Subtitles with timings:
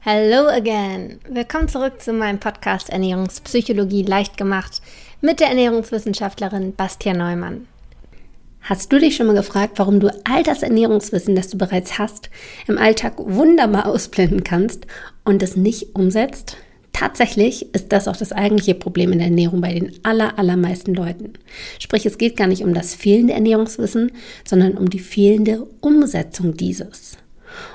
[0.00, 1.18] Hello again!
[1.28, 4.80] Willkommen zurück zu meinem Podcast Ernährungspsychologie leicht gemacht
[5.20, 7.66] mit der Ernährungswissenschaftlerin Bastian Neumann.
[8.60, 12.30] Hast du dich schon mal gefragt, warum du all das Ernährungswissen, das du bereits hast,
[12.68, 14.86] im Alltag wunderbar ausblenden kannst
[15.24, 16.56] und es nicht umsetzt?
[16.92, 21.32] Tatsächlich ist das auch das eigentliche Problem in der Ernährung bei den aller, allermeisten Leuten.
[21.80, 24.12] Sprich, es geht gar nicht um das fehlende Ernährungswissen,
[24.44, 27.18] sondern um die fehlende Umsetzung dieses.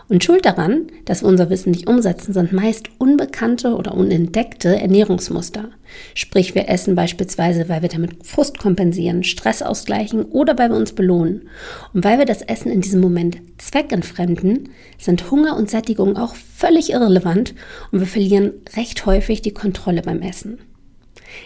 [0.10, 5.70] Und schuld daran, dass wir unser Wissen nicht umsetzen, sind meist unbekannte oder unentdeckte Ernährungsmuster.
[6.14, 10.94] Sprich, wir essen beispielsweise, weil wir damit Frust kompensieren, Stress ausgleichen oder weil wir uns
[10.94, 11.48] belohnen.
[11.94, 16.92] Und weil wir das Essen in diesem Moment zweckentfremden, sind Hunger und Sättigung auch völlig
[16.92, 17.56] irrelevant
[17.92, 20.60] und wir verlieren recht häufig die Kontrolle beim Essen.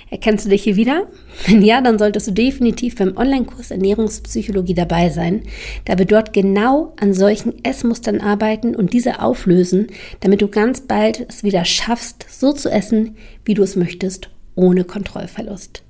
[0.09, 1.08] Erkennst du dich hier wieder?
[1.46, 5.44] Wenn ja, dann solltest du definitiv beim Online-Kurs Ernährungspsychologie dabei sein,
[5.86, 9.88] da wir dort genau an solchen Essmustern arbeiten und diese auflösen,
[10.20, 13.16] damit du ganz bald es wieder schaffst, so zu essen,
[13.46, 15.84] wie du es möchtest, ohne Kontrollverlust.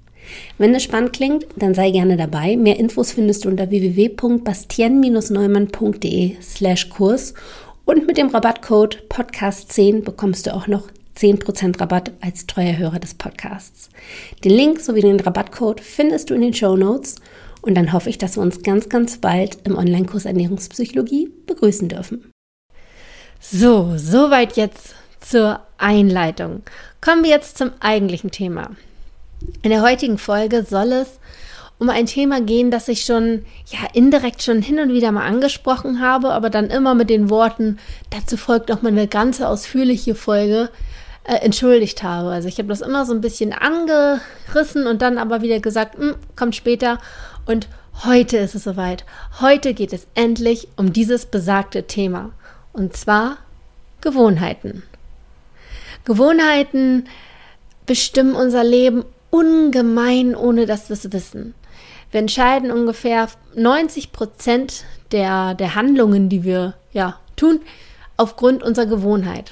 [0.57, 2.57] Wenn es spannend klingt, dann sei gerne dabei.
[2.57, 7.33] Mehr Infos findest du unter www.bastien-neumann.de slash Kurs
[7.85, 13.15] und mit dem Rabattcode Podcast10 bekommst du auch noch 10% Rabatt als treuer Hörer des
[13.15, 13.89] Podcasts.
[14.43, 17.15] Den Link sowie den Rabattcode findest du in den Show Notes
[17.61, 22.31] und dann hoffe ich, dass wir uns ganz, ganz bald im Online-Kurs Ernährungspsychologie begrüßen dürfen.
[23.39, 26.63] So, soweit jetzt zur Einleitung.
[27.01, 28.71] Kommen wir jetzt zum eigentlichen Thema.
[29.61, 31.19] In der heutigen Folge soll es
[31.79, 36.01] um ein Thema gehen, das ich schon ja indirekt schon hin und wieder mal angesprochen
[36.01, 37.77] habe, aber dann immer mit den Worten,
[38.09, 40.69] dazu folgt auch mal eine ganze ausführliche Folge,
[41.27, 42.29] äh, entschuldigt habe.
[42.29, 46.15] Also ich habe das immer so ein bisschen angerissen und dann aber wieder gesagt, hm,
[46.37, 46.99] kommt später.
[47.45, 47.67] Und
[48.05, 49.05] heute ist es soweit.
[49.41, 52.31] Heute geht es endlich um dieses besagte Thema.
[52.71, 53.39] Und zwar
[53.99, 54.83] Gewohnheiten.
[56.05, 57.09] Gewohnheiten
[57.85, 61.53] bestimmen unser Leben ungemein, ohne dass wir es wissen.
[62.09, 67.59] Wir entscheiden ungefähr 90 Prozent der, der Handlungen, die wir ja, tun,
[68.15, 69.51] aufgrund unserer Gewohnheit.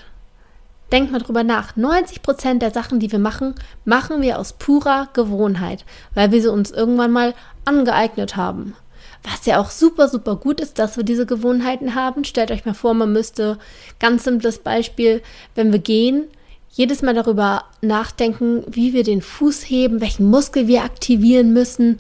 [0.91, 1.75] Denk mal drüber nach.
[1.75, 6.51] 90 Prozent der Sachen, die wir machen, machen wir aus purer Gewohnheit, weil wir sie
[6.51, 7.33] uns irgendwann mal
[7.65, 8.75] angeeignet haben.
[9.23, 12.23] Was ja auch super, super gut ist, dass wir diese Gewohnheiten haben.
[12.23, 13.57] Stellt euch mal vor, man müsste,
[13.99, 15.23] ganz simples Beispiel,
[15.55, 16.25] wenn wir gehen,
[16.69, 21.97] jedes Mal darüber nachdenken, wie wir den Fuß heben, welchen Muskel wir aktivieren müssen,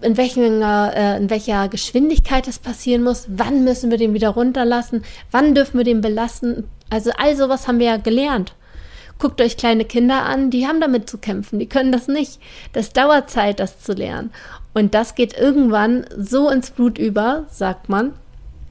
[0.00, 5.04] in, welchen, äh, in welcher Geschwindigkeit das passieren muss, wann müssen wir den wieder runterlassen,
[5.30, 8.54] wann dürfen wir den belassen, also all sowas haben wir ja gelernt.
[9.18, 12.40] Guckt euch kleine Kinder an, die haben damit zu kämpfen, die können das nicht.
[12.72, 14.32] Das dauert Zeit, das zu lernen.
[14.72, 18.14] Und das geht irgendwann so ins Blut über, sagt man,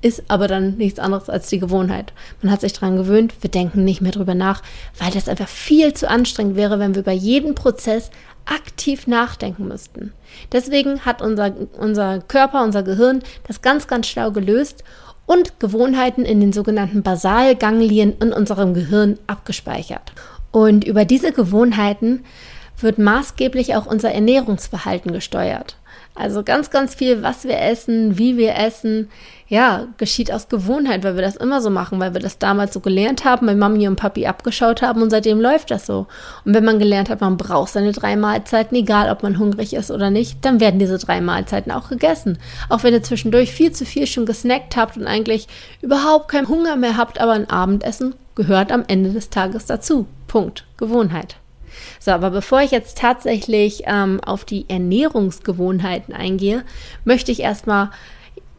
[0.01, 2.13] ist aber dann nichts anderes als die Gewohnheit.
[2.41, 4.63] Man hat sich daran gewöhnt, wir denken nicht mehr drüber nach,
[4.97, 8.09] weil das einfach viel zu anstrengend wäre, wenn wir über jeden Prozess
[8.45, 10.13] aktiv nachdenken müssten.
[10.51, 14.83] Deswegen hat unser, unser Körper, unser Gehirn das ganz, ganz schlau gelöst
[15.29, 20.11] und Gewohnheiten in den sogenannten Basalganglien in unserem Gehirn abgespeichert.
[20.49, 22.23] Und über diese Gewohnheiten
[22.79, 25.77] wird maßgeblich auch unser Ernährungsverhalten gesteuert.
[26.15, 29.09] Also ganz, ganz viel, was wir essen, wie wir essen,
[29.47, 32.81] ja, geschieht aus Gewohnheit, weil wir das immer so machen, weil wir das damals so
[32.81, 36.07] gelernt haben, weil Mami und Papi abgeschaut haben und seitdem läuft das so.
[36.45, 39.91] Und wenn man gelernt hat, man braucht seine drei Mahlzeiten, egal ob man hungrig ist
[39.91, 42.37] oder nicht, dann werden diese drei Mahlzeiten auch gegessen.
[42.67, 45.47] Auch wenn ihr zwischendurch viel zu viel schon gesnackt habt und eigentlich
[45.81, 50.05] überhaupt keinen Hunger mehr habt, aber ein Abendessen gehört am Ende des Tages dazu.
[50.27, 50.65] Punkt.
[50.77, 51.37] Gewohnheit.
[51.99, 56.63] So, aber bevor ich jetzt tatsächlich ähm, auf die Ernährungsgewohnheiten eingehe,
[57.05, 57.91] möchte ich erstmal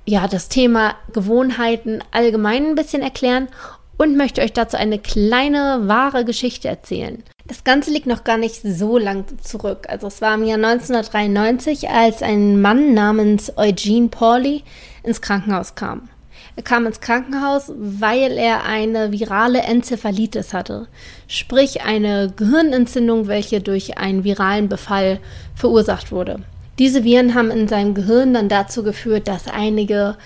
[0.06, 3.49] ja, das Thema Gewohnheiten allgemein ein bisschen erklären
[3.97, 7.22] und möchte euch dazu eine kleine wahre Geschichte erzählen.
[7.47, 9.87] Das Ganze liegt noch gar nicht so lang zurück.
[9.88, 14.62] Also es war im Jahr 1993, als ein Mann namens Eugene Pauli
[15.03, 16.09] ins Krankenhaus kam.
[16.56, 20.88] Er kam ins Krankenhaus, weil er eine virale Enzephalitis hatte,
[21.29, 25.20] sprich eine Gehirnentzündung, welche durch einen viralen Befall
[25.55, 26.41] verursacht wurde.
[26.79, 30.17] Diese Viren haben in seinem Gehirn dann dazu geführt, dass einige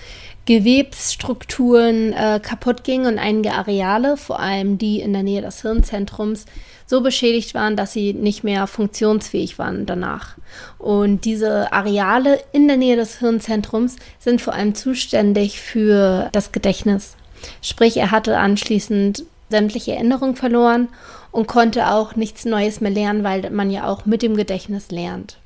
[0.45, 6.45] Gewebsstrukturen äh, kaputt gingen und einige Areale, vor allem die in der Nähe des Hirnzentrums,
[6.85, 10.35] so beschädigt waren, dass sie nicht mehr funktionsfähig waren danach.
[10.77, 17.15] Und diese Areale in der Nähe des Hirnzentrums sind vor allem zuständig für das Gedächtnis.
[17.61, 20.89] Sprich, er hatte anschließend sämtliche Erinnerungen verloren
[21.31, 25.37] und konnte auch nichts Neues mehr lernen, weil man ja auch mit dem Gedächtnis lernt.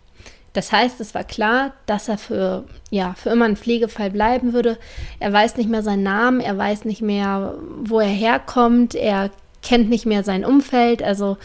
[0.53, 4.77] Das heißt, es war klar, dass er für, ja, für immer ein Pflegefall bleiben würde.
[5.19, 9.29] Er weiß nicht mehr seinen Namen, er weiß nicht mehr, wo er herkommt, er
[9.61, 11.37] kennt nicht mehr sein Umfeld, also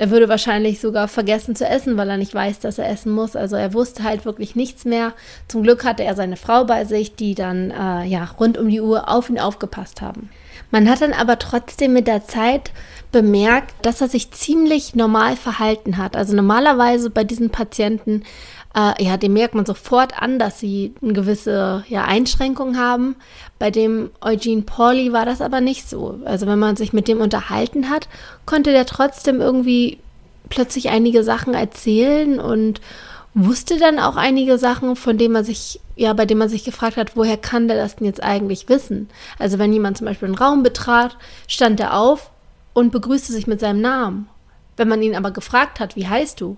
[0.00, 3.36] er würde wahrscheinlich sogar vergessen zu essen, weil er nicht weiß, dass er essen muss.
[3.36, 5.12] Also er wusste halt wirklich nichts mehr.
[5.46, 8.80] Zum Glück hatte er seine Frau bei sich, die dann äh, ja rund um die
[8.80, 10.30] Uhr auf ihn aufgepasst haben.
[10.70, 12.72] Man hat dann aber trotzdem mit der Zeit
[13.12, 16.16] bemerkt, dass er sich ziemlich normal verhalten hat.
[16.16, 18.22] Also normalerweise bei diesen Patienten,
[18.74, 23.16] äh, ja, dem merkt man sofort an, dass sie eine gewisse ja, Einschränkung haben.
[23.58, 26.20] Bei dem Eugene Pauli war das aber nicht so.
[26.24, 28.08] Also wenn man sich mit dem unterhalten hat,
[28.46, 29.98] konnte der trotzdem irgendwie
[30.48, 32.80] plötzlich einige Sachen erzählen und
[33.34, 36.96] wusste dann auch einige Sachen, von denen man sich, ja, bei denen man sich gefragt
[36.96, 39.08] hat, woher kann der das denn jetzt eigentlich wissen?
[39.38, 42.30] Also wenn jemand zum Beispiel einen Raum betrat, stand er auf
[42.72, 44.28] und begrüßte sich mit seinem Namen.
[44.76, 46.56] Wenn man ihn aber gefragt hat, wie heißt du?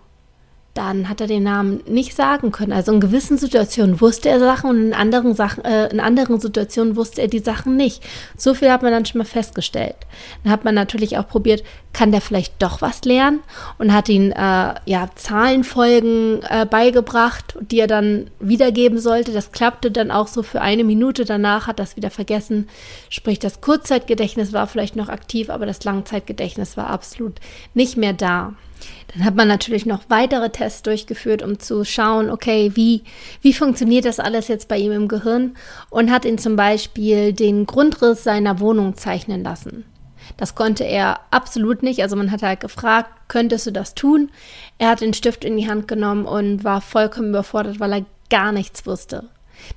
[0.75, 2.73] Dann hat er den Namen nicht sagen können.
[2.73, 6.97] Also in gewissen Situationen wusste er Sachen und in anderen, Sachen, äh, in anderen Situationen
[6.97, 8.03] wusste er die Sachen nicht.
[8.39, 9.97] So viel hat man dann schon mal festgestellt.
[10.43, 13.41] Dann hat man natürlich auch probiert, kann der vielleicht doch was lernen
[13.77, 19.33] und hat ihn äh, ja Zahlenfolgen äh, beigebracht, die er dann wiedergeben sollte.
[19.33, 21.27] Das klappte dann auch so für eine Minute.
[21.27, 22.69] Danach hat das wieder vergessen.
[23.11, 27.35] Sprich, das Kurzzeitgedächtnis war vielleicht noch aktiv, aber das Langzeitgedächtnis war absolut
[27.75, 28.55] nicht mehr da.
[29.15, 33.03] Dann hat man natürlich noch weitere Tests durchgeführt, um zu schauen, okay, wie,
[33.43, 35.55] wie funktioniert das alles jetzt bei ihm im Gehirn
[35.91, 39.85] und hat ihn zum Beispiel den Grundriss seiner Wohnung zeichnen lassen.
[40.37, 42.01] Das konnte er absolut nicht.
[42.01, 44.31] Also man hat halt gefragt, könntest du das tun?
[44.79, 48.53] Er hat den Stift in die Hand genommen und war vollkommen überfordert, weil er gar
[48.53, 49.29] nichts wusste.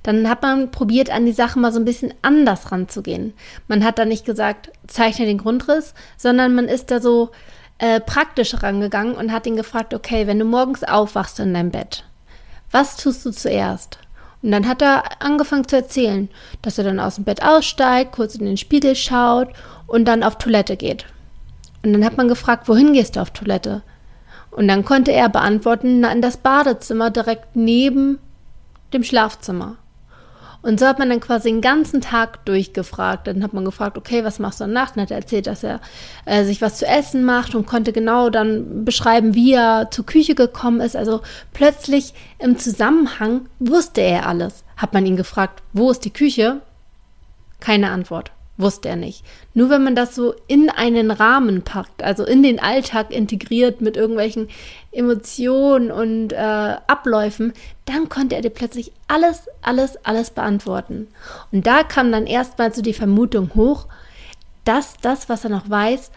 [0.02, 3.34] Dann hat man probiert, an die Sache mal so ein bisschen anders ranzugehen.
[3.68, 7.32] Man hat da nicht gesagt, zeichne den Grundriss, sondern man ist da so
[7.78, 12.04] äh, praktisch rangegangen und hat ihn gefragt, okay, wenn du morgens aufwachst in deinem Bett,
[12.72, 14.00] was tust du zuerst?
[14.42, 16.30] Und dann hat er angefangen zu erzählen,
[16.62, 19.50] dass er dann aus dem Bett aussteigt, kurz in den Spiegel schaut
[19.88, 21.06] und dann auf Toilette geht.
[21.84, 23.82] Und dann hat man gefragt, wohin gehst du auf Toilette?
[24.52, 28.20] Und dann konnte er beantworten, na, in das Badezimmer direkt neben
[28.94, 29.78] dem Schlafzimmer.
[30.66, 33.28] Und so hat man dann quasi den ganzen Tag durchgefragt.
[33.28, 34.96] Dann hat man gefragt, okay, was machst du am Nacht?
[34.96, 35.80] Dann hat er erzählt, dass er
[36.26, 40.34] äh, sich was zu essen macht und konnte genau dann beschreiben, wie er zur Küche
[40.34, 40.96] gekommen ist.
[40.96, 41.22] Also
[41.54, 44.64] plötzlich im Zusammenhang wusste er alles.
[44.76, 46.62] Hat man ihn gefragt, wo ist die Küche?
[47.60, 48.32] Keine Antwort.
[48.58, 49.26] Wusste er nicht.
[49.54, 53.98] Nur wenn man das so in einen Rahmen packt, also in den Alltag integriert mit
[53.98, 54.48] irgendwelchen
[54.94, 57.52] Emotionen und äh, Abläufen,
[57.84, 61.10] dann konnte er dir plötzlich alles, alles, alles beantworten.
[61.52, 63.88] Und da kam dann erstmal so die Vermutung hoch,
[64.64, 66.12] dass das, was er noch weiß,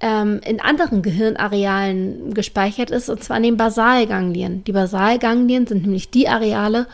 [0.00, 4.64] ähm, in anderen Gehirnarealen gespeichert ist, und zwar in den Basalganglien.
[4.64, 6.88] Die Basalganglien sind nämlich die Areale,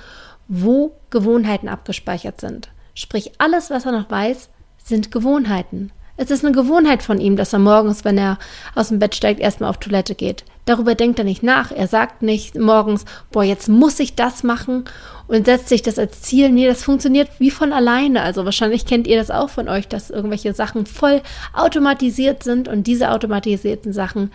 [0.49, 2.69] wo Gewohnheiten abgespeichert sind.
[2.95, 4.51] Sprich, alles, was er noch weiß,
[4.87, 5.91] sind Gewohnheiten.
[6.17, 8.39] Es ist eine Gewohnheit von ihm, dass er morgens, wenn er
[8.75, 10.45] aus dem Bett steigt, erstmal auf Toilette geht.
[10.65, 11.71] Darüber denkt er nicht nach.
[11.71, 14.85] Er sagt nicht morgens, boah, jetzt muss ich das machen
[15.29, 16.51] und setzt sich das als Ziel.
[16.51, 18.23] Nee, das funktioniert wie von alleine.
[18.23, 21.21] Also wahrscheinlich kennt ihr das auch von euch, dass irgendwelche Sachen voll
[21.53, 24.33] automatisiert sind und diese automatisierten Sachen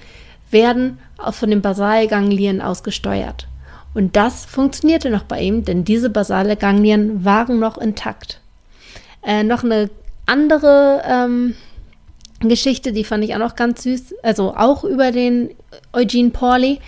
[0.52, 3.48] werden auch von den Basalganglien ausgesteuert.
[3.94, 8.40] Und das funktionierte noch bei ihm, denn diese basale Ganglien waren noch intakt.
[9.24, 9.90] Äh, noch eine
[10.26, 11.56] andere ähm,
[12.40, 15.52] Geschichte, die fand ich auch noch ganz süß, also auch über den
[15.94, 16.80] Eugene Pauli.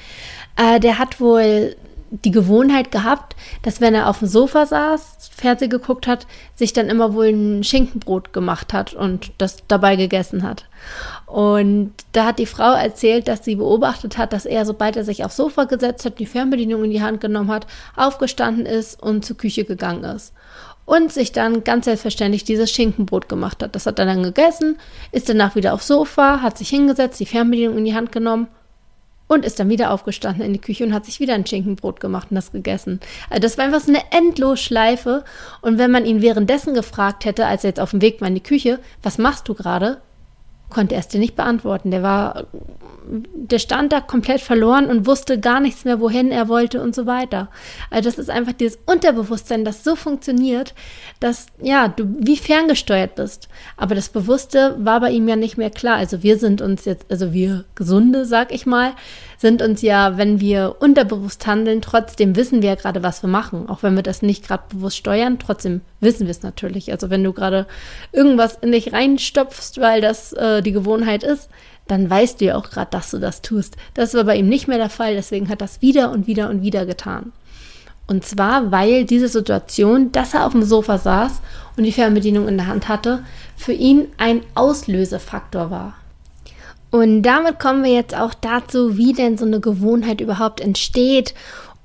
[0.56, 1.76] Äh, der hat wohl
[2.24, 6.90] die Gewohnheit gehabt, dass wenn er auf dem Sofa saß, Fernsehen geguckt hat, sich dann
[6.90, 10.66] immer wohl ein Schinkenbrot gemacht hat und das dabei gegessen hat.
[11.26, 15.26] Und da hat die Frau erzählt, dass sie beobachtet hat, dass er, sobald er sich
[15.26, 19.38] aufs Sofa gesetzt hat, die Fernbedienung in die Hand genommen hat, aufgestanden ist und zur
[19.38, 20.34] Küche gegangen ist
[20.86, 23.76] und sich dann ganz selbstverständlich dieses Schinkenbrot gemacht hat.
[23.76, 24.78] Das hat er dann gegessen,
[25.12, 28.48] ist danach wieder aufs Sofa, hat sich hingesetzt, die Fernbedienung in die Hand genommen
[29.28, 32.28] und ist dann wieder aufgestanden in die Küche und hat sich wieder ein Schinkenbrot gemacht
[32.30, 33.00] und das gegessen.
[33.30, 35.24] Also das war einfach so eine Endlosschleife.
[35.62, 38.36] Und wenn man ihn währenddessen gefragt hätte, als er jetzt auf dem Weg war in
[38.36, 40.02] die Küche, was machst du gerade?
[40.70, 41.92] Konnte er es dir nicht beantworten.
[41.92, 42.48] Der war,
[43.06, 47.06] der stand da komplett verloren und wusste gar nichts mehr, wohin er wollte und so
[47.06, 47.50] weiter.
[47.90, 50.74] Also das ist einfach dieses Unterbewusstsein, das so funktioniert,
[51.20, 53.50] dass ja du wie ferngesteuert bist.
[53.78, 55.98] Aber das Bewusste war bei ihm ja nicht mehr klar.
[55.98, 58.94] Also wir sind uns jetzt, also wir Gesunde, sag ich mal,
[59.44, 63.68] sind uns ja, wenn wir unterbewusst handeln, trotzdem wissen wir ja gerade, was wir machen.
[63.68, 66.94] Auch wenn wir das nicht gerade bewusst steuern, trotzdem wissen wir es natürlich.
[66.94, 67.68] Also wenn du gerade
[68.14, 71.50] irgendwas in dich reinstopfst, weil das äh, die Gewohnheit ist,
[71.88, 73.76] dann weißt du ja auch gerade, dass du das tust.
[73.96, 76.62] Das war bei ihm nicht mehr der Fall, deswegen hat das wieder und wieder und
[76.62, 77.34] wieder getan.
[78.08, 81.42] Und zwar, weil diese Situation, dass er auf dem Sofa saß
[81.76, 83.26] und die Fernbedienung in der Hand hatte,
[83.58, 85.96] für ihn ein Auslösefaktor war.
[86.94, 91.34] Und damit kommen wir jetzt auch dazu, wie denn so eine Gewohnheit überhaupt entsteht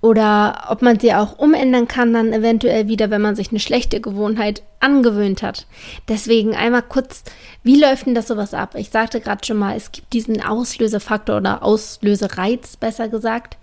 [0.03, 4.03] oder ob man sie auch umändern kann dann eventuell wieder, wenn man sich eine schlechte
[4.03, 5.67] Gewohnheit angewöhnt hat.
[6.09, 7.25] Deswegen einmal kurz,
[7.63, 8.75] wie läuft denn das sowas ab?
[8.77, 13.57] Ich sagte gerade schon mal, es gibt diesen Auslösefaktor oder Auslösereiz, besser gesagt,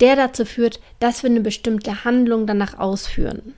[0.00, 3.54] der dazu führt, dass wir eine bestimmte Handlung danach ausführen.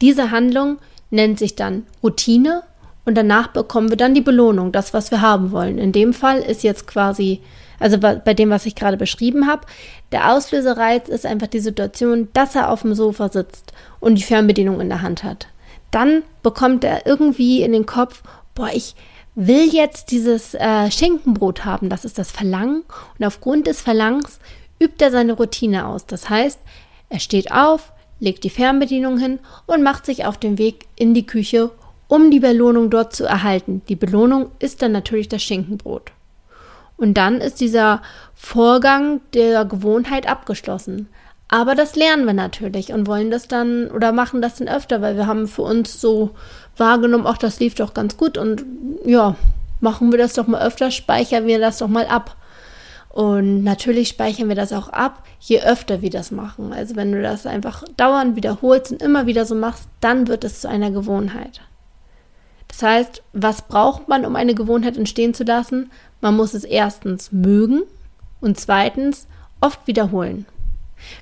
[0.00, 0.78] Diese Handlung
[1.10, 2.64] nennt sich dann Routine
[3.04, 5.78] und danach bekommen wir dann die Belohnung, das, was wir haben wollen.
[5.78, 7.40] In dem Fall ist jetzt quasi
[7.82, 9.66] also bei dem, was ich gerade beschrieben habe.
[10.12, 14.80] Der Auslösereiz ist einfach die Situation, dass er auf dem Sofa sitzt und die Fernbedienung
[14.80, 15.48] in der Hand hat.
[15.90, 18.22] Dann bekommt er irgendwie in den Kopf,
[18.54, 18.94] boah, ich
[19.34, 21.88] will jetzt dieses äh, Schinkenbrot haben.
[21.88, 22.84] Das ist das Verlangen.
[23.18, 24.38] Und aufgrund des Verlangens
[24.80, 26.06] übt er seine Routine aus.
[26.06, 26.60] Das heißt,
[27.08, 31.26] er steht auf, legt die Fernbedienung hin und macht sich auf den Weg in die
[31.26, 31.70] Küche,
[32.12, 33.80] um die Belohnung dort zu erhalten.
[33.88, 36.12] Die Belohnung ist dann natürlich das Schinkenbrot.
[36.98, 38.02] Und dann ist dieser
[38.34, 41.08] Vorgang der Gewohnheit abgeschlossen.
[41.48, 45.16] Aber das lernen wir natürlich und wollen das dann oder machen das dann öfter, weil
[45.16, 46.32] wir haben für uns so
[46.76, 48.62] wahrgenommen, ach, das lief doch ganz gut und
[49.06, 49.34] ja,
[49.80, 52.36] machen wir das doch mal öfter, speichern wir das doch mal ab.
[53.08, 56.74] Und natürlich speichern wir das auch ab, je öfter wir das machen.
[56.74, 60.60] Also wenn du das einfach dauernd wiederholst und immer wieder so machst, dann wird es
[60.60, 61.62] zu einer Gewohnheit.
[62.72, 65.90] Das heißt, was braucht man, um eine Gewohnheit entstehen zu lassen?
[66.22, 67.82] Man muss es erstens mögen
[68.40, 69.26] und zweitens
[69.60, 70.46] oft wiederholen.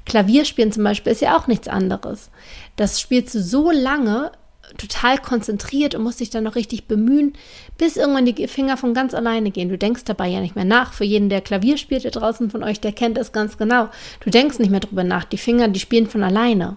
[0.07, 2.31] Klavierspielen zum Beispiel ist ja auch nichts anderes.
[2.77, 4.31] Das spielst du so lange,
[4.79, 7.33] total konzentriert und musst dich dann noch richtig bemühen,
[7.79, 9.69] bis irgendwann die Finger von ganz alleine gehen.
[9.69, 10.93] Du denkst dabei ja nicht mehr nach.
[10.93, 13.89] Für jeden, der Klavier spielt, der draußen von euch, der kennt das ganz genau.
[14.21, 15.25] Du denkst nicht mehr drüber nach.
[15.25, 16.77] Die Finger, die spielen von alleine.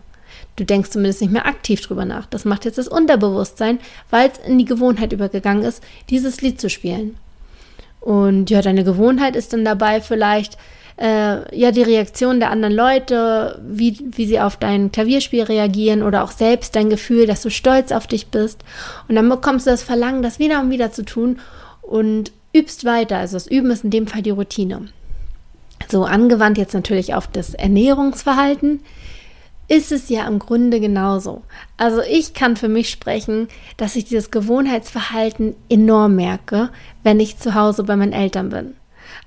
[0.55, 2.25] Du denkst zumindest nicht mehr aktiv drüber nach.
[2.27, 6.69] Das macht jetzt das Unterbewusstsein, weil es in die Gewohnheit übergegangen ist, dieses Lied zu
[6.69, 7.17] spielen.
[7.99, 10.57] Und ja, deine Gewohnheit ist dann dabei vielleicht
[10.97, 16.23] äh, ja die Reaktion der anderen Leute, wie, wie sie auf dein Klavierspiel reagieren oder
[16.23, 18.63] auch selbst dein Gefühl, dass du stolz auf dich bist.
[19.07, 21.39] Und dann bekommst du das Verlangen, das wieder und wieder zu tun
[21.81, 23.17] und übst weiter.
[23.17, 24.89] Also das Üben ist in dem Fall die Routine.
[25.89, 28.81] So angewandt jetzt natürlich auf das Ernährungsverhalten
[29.67, 31.41] ist es ja im Grunde genauso.
[31.77, 36.69] Also ich kann für mich sprechen, dass ich dieses Gewohnheitsverhalten enorm merke,
[37.03, 38.75] wenn ich zu Hause bei meinen Eltern bin.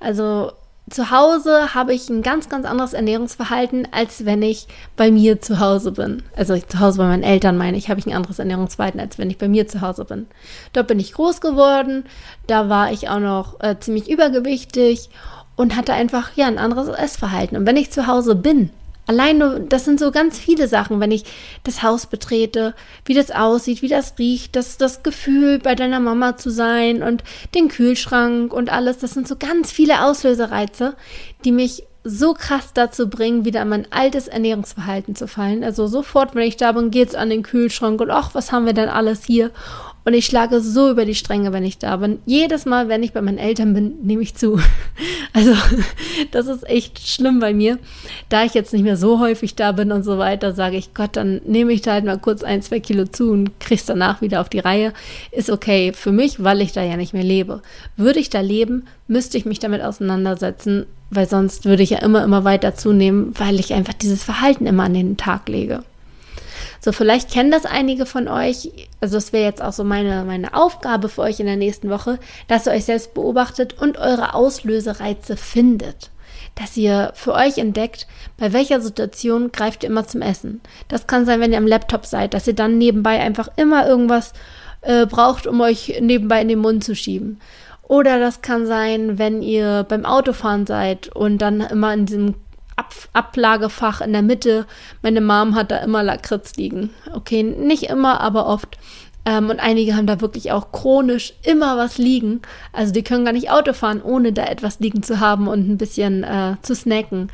[0.01, 0.53] Also
[0.89, 5.59] zu Hause habe ich ein ganz, ganz anderes Ernährungsverhalten, als wenn ich bei mir zu
[5.59, 6.23] Hause bin.
[6.37, 9.29] Also zu Hause bei meinen Eltern meine ich, habe ich ein anderes Ernährungsverhalten, als wenn
[9.29, 10.27] ich bei mir zu Hause bin.
[10.73, 12.05] Dort bin ich groß geworden,
[12.47, 15.11] da war ich auch noch äh, ziemlich übergewichtig
[15.57, 17.57] und hatte einfach ja ein anderes Essverhalten.
[17.57, 18.71] Und wenn ich zu Hause bin,
[19.07, 21.25] Allein nur, das sind so ganz viele Sachen, wenn ich
[21.63, 26.37] das Haus betrete, wie das aussieht, wie das riecht, das, das Gefühl, bei deiner Mama
[26.37, 27.23] zu sein und
[27.55, 28.99] den Kühlschrank und alles.
[28.99, 30.97] Das sind so ganz viele Auslösereize,
[31.45, 35.65] die mich so krass dazu bringen, wieder an mein altes Ernährungsverhalten zu fallen.
[35.65, 38.75] Also sofort, wenn ich da bin, geht's an den Kühlschrank und ach, was haben wir
[38.75, 39.51] denn alles hier?
[40.07, 42.21] Und ich schlage so über die Stränge, wenn ich da bin.
[42.27, 44.59] Jedes Mal, wenn ich bei meinen Eltern bin, nehme ich zu.
[45.33, 45.53] Also,
[46.31, 47.79] das ist echt schlimm bei mir.
[48.31, 51.11] Da ich jetzt nicht mehr so häufig da bin und so weiter, sage ich, Gott,
[51.13, 54.41] dann nehme ich da halt mal kurz ein, zwei Kilo zu und krieg's danach wieder
[54.41, 54.95] auf die Reihe.
[55.33, 57.61] Ist okay für mich, weil ich da ja nicht mehr lebe.
[57.99, 62.25] Würde ich da leben, müsste ich mich damit auseinandersetzen, weil sonst würde ich ja immer,
[62.25, 65.83] immer weiter zunehmen, weil ich einfach dieses Verhalten immer an den Tag lege.
[66.81, 68.71] So, vielleicht kennen das einige von euch.
[69.01, 72.19] Also, das wäre jetzt auch so meine, meine Aufgabe für euch in der nächsten Woche,
[72.49, 76.11] dass ihr euch selbst beobachtet und eure Auslösereize findet.
[76.55, 78.07] Dass ihr für euch entdeckt,
[78.39, 80.61] bei welcher Situation greift ihr immer zum Essen.
[80.89, 84.33] Das kann sein, wenn ihr am Laptop seid, dass ihr dann nebenbei einfach immer irgendwas
[84.83, 87.41] äh, braucht, um euch nebenbei in den Mund zu schieben.
[87.83, 92.35] Oder das kann sein, wenn ihr beim Autofahren seid und dann immer in diesem
[92.87, 94.67] Ab Ablagefach in der Mitte.
[95.03, 96.91] Meine Mom hat da immer Lakritz liegen.
[97.15, 98.79] Okay, nicht immer, aber oft.
[99.25, 102.43] Ähm, und einige haben da wirklich auch chronisch immer was liegen.
[102.73, 105.79] Also die können gar nicht Auto fahren, ohne da etwas liegen zu haben und ein
[105.79, 107.33] bisschen äh, zu snacken.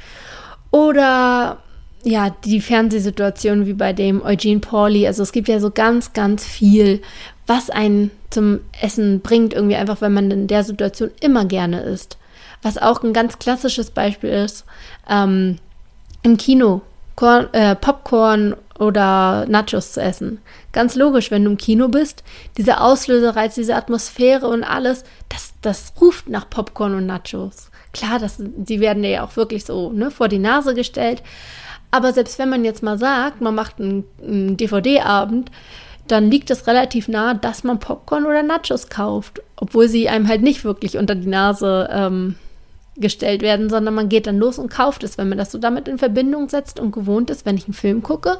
[0.70, 1.58] Oder
[2.04, 5.06] ja, die Fernsehsituation wie bei dem Eugene Pauli.
[5.06, 7.02] Also es gibt ja so ganz, ganz viel,
[7.46, 12.16] was einen zum Essen bringt, irgendwie einfach, wenn man in der Situation immer gerne isst.
[12.62, 14.64] Was auch ein ganz klassisches Beispiel ist,
[15.08, 15.58] ähm,
[16.22, 16.82] im Kino
[17.16, 20.40] Korn, äh, Popcorn oder Nachos zu essen.
[20.72, 22.24] Ganz logisch, wenn du im Kino bist,
[22.56, 27.70] dieser Auslösereiz, diese Atmosphäre und alles, das, das ruft nach Popcorn und Nachos.
[27.92, 31.22] Klar, das, die werden dir ja auch wirklich so ne, vor die Nase gestellt.
[31.90, 35.50] Aber selbst wenn man jetzt mal sagt, man macht einen, einen DVD-Abend,
[36.08, 40.42] dann liegt es relativ nahe, dass man Popcorn oder Nachos kauft, obwohl sie einem halt
[40.42, 42.36] nicht wirklich unter die Nase ähm,
[42.96, 45.16] gestellt werden, sondern man geht dann los und kauft es.
[45.16, 48.02] Wenn man das so damit in Verbindung setzt und gewohnt ist, wenn ich einen Film
[48.02, 48.38] gucke,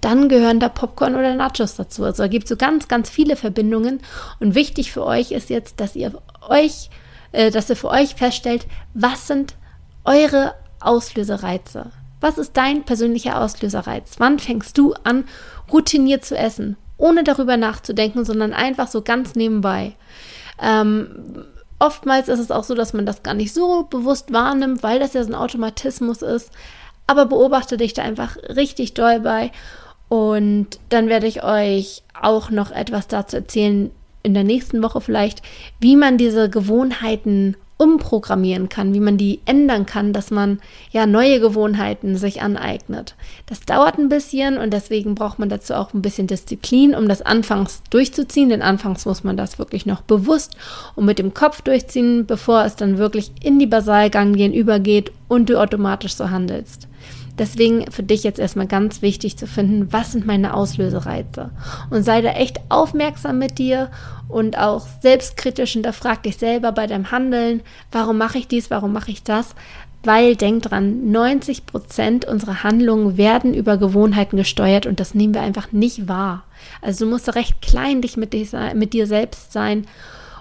[0.00, 2.04] dann gehören da Popcorn oder Nachos dazu.
[2.04, 4.00] Also da gibt es so ganz, ganz viele Verbindungen.
[4.40, 6.12] Und wichtig für euch ist jetzt, dass ihr
[6.48, 6.90] euch,
[7.32, 9.54] äh, dass ihr für euch feststellt, was sind
[10.04, 11.92] eure Auslösereize?
[12.20, 14.14] Was ist dein persönlicher Auslöserreiz?
[14.18, 15.24] Wann fängst du an,
[15.72, 19.94] routiniert zu essen, ohne darüber nachzudenken, sondern einfach so ganz nebenbei?
[20.60, 21.44] Ähm,
[21.78, 25.14] oftmals ist es auch so, dass man das gar nicht so bewusst wahrnimmt, weil das
[25.14, 26.50] ja so ein Automatismus ist.
[27.08, 29.50] Aber beobachte dich da einfach richtig doll bei.
[30.08, 33.90] Und dann werde ich euch auch noch etwas dazu erzählen,
[34.22, 35.42] in der nächsten Woche vielleicht,
[35.80, 40.60] wie man diese Gewohnheiten umprogrammieren kann, wie man die ändern kann, dass man
[40.92, 43.16] ja neue Gewohnheiten sich aneignet.
[43.46, 47.22] Das dauert ein bisschen und deswegen braucht man dazu auch ein bisschen Disziplin, um das
[47.22, 48.50] anfangs durchzuziehen.
[48.50, 50.56] Denn anfangs muss man das wirklich noch bewusst
[50.94, 55.60] und mit dem Kopf durchziehen, bevor es dann wirklich in die Basalganglien übergeht und du
[55.60, 56.86] automatisch so handelst.
[57.38, 61.50] Deswegen für dich jetzt erstmal ganz wichtig zu finden, was sind meine Auslösereize?
[61.88, 63.90] Und sei da echt aufmerksam mit dir
[64.28, 67.62] und auch selbstkritisch hinterfrag dich selber bei deinem Handeln.
[67.90, 68.70] Warum mache ich dies?
[68.70, 69.54] Warum mache ich das?
[70.04, 75.42] Weil denk dran, 90 Prozent unserer Handlungen werden über Gewohnheiten gesteuert und das nehmen wir
[75.42, 76.42] einfach nicht wahr.
[76.82, 78.34] Also du musst recht kleinlich mit,
[78.74, 79.86] mit dir selbst sein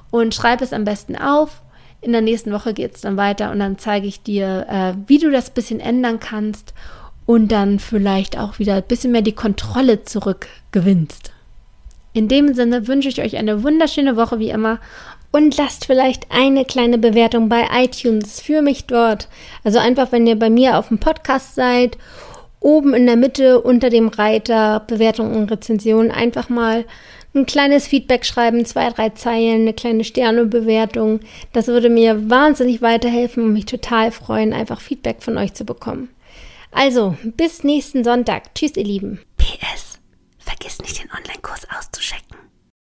[0.10, 1.62] und schreib es am besten auf
[2.02, 5.20] in der nächsten Woche geht es dann weiter und dann zeige ich dir, äh, wie
[5.20, 6.74] du das bisschen ändern kannst
[7.26, 11.32] und dann vielleicht auch wieder ein bisschen mehr die Kontrolle zurückgewinnst.
[12.14, 14.80] In dem Sinne wünsche ich euch eine wunderschöne Woche wie immer
[15.32, 19.30] und lasst vielleicht eine kleine Bewertung bei iTunes für mich dort.
[19.64, 21.98] Also einfach, wenn ihr bei mir auf dem Podcast seid,
[22.60, 26.86] oben in der Mitte unter dem Reiter Bewertung und Rezension einfach mal
[27.34, 31.22] ein kleines Feedback schreiben, zwei, drei Zeilen, eine kleine Sternebewertung.
[31.54, 36.10] Das würde mir wahnsinnig weiterhelfen und mich total freuen, einfach Feedback von euch zu bekommen.
[36.72, 38.56] Also, bis nächsten Sonntag.
[38.56, 39.20] Tschüss, ihr Lieben.
[39.38, 40.00] PS.
[40.40, 42.31] Vergiss nicht, den Online-Kurs auszuschecken.